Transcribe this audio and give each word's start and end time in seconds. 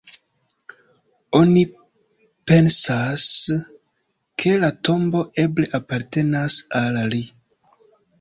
Oni 1.39 1.59
pensas, 2.51 3.25
ke 4.45 4.55
la 4.63 4.71
tombo 4.89 5.21
eble 5.45 5.69
apartenas 5.81 6.57
al 6.81 6.99
li. 7.13 7.21